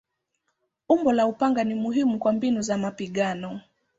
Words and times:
Umbo 0.89 1.11
la 1.13 1.27
upanga 1.27 1.63
ni 1.63 1.75
muhimu 1.75 2.19
kwa 2.19 2.33
mbinu 2.33 2.61
za 2.61 2.77
mapigano. 2.77 3.61